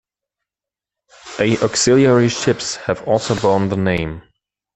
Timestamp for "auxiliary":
1.61-2.27